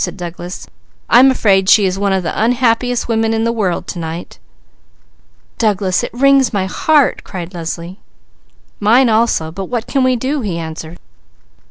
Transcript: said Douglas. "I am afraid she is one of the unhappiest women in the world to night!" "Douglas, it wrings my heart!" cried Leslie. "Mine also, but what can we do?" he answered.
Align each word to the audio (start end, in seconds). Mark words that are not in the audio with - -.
said 0.03 0.17
Douglas. 0.17 0.65
"I 1.11 1.19
am 1.19 1.29
afraid 1.29 1.69
she 1.69 1.85
is 1.85 1.99
one 1.99 2.11
of 2.11 2.23
the 2.23 2.33
unhappiest 2.43 3.07
women 3.07 3.35
in 3.35 3.43
the 3.43 3.51
world 3.51 3.85
to 3.89 3.99
night!" 3.99 4.39
"Douglas, 5.59 6.03
it 6.03 6.11
wrings 6.11 6.51
my 6.51 6.65
heart!" 6.65 7.23
cried 7.23 7.53
Leslie. 7.53 7.99
"Mine 8.79 9.09
also, 9.09 9.51
but 9.51 9.65
what 9.65 9.85
can 9.85 10.03
we 10.03 10.15
do?" 10.15 10.41
he 10.41 10.57
answered. 10.57 10.97